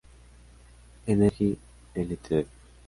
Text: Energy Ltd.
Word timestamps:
Energy 1.05 1.55
Ltd. 1.93 2.47